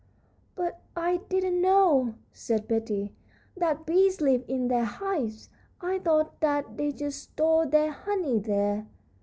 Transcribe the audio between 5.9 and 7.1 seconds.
thought that they